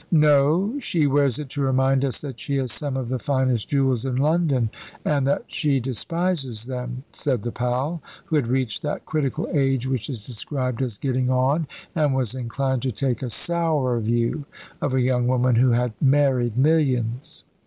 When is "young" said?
15.01-15.27